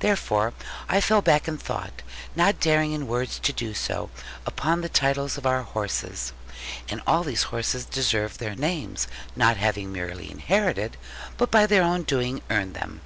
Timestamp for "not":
2.36-2.60, 9.34-9.56